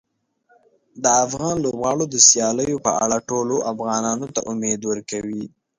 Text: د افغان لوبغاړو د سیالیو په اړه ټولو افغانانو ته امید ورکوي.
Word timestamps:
د 1.03 1.05
افغان 1.25 1.55
لوبغاړو 1.63 2.05
د 2.09 2.15
سیالیو 2.29 2.83
په 2.85 2.91
اړه 3.03 3.17
ټولو 3.29 3.55
افغانانو 3.71 4.25
ته 4.35 4.39
امید 4.51 4.81
ورکوي. 4.91 5.43